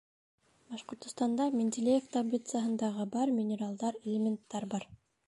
—Башҡортостанда 0.71 1.45
Менделеев 1.59 2.07
таблицаһындағы 2.15 3.07
бар 3.17 3.35
минералдар, 3.37 4.01
элементтар 4.07 4.71
бар. 4.73 4.89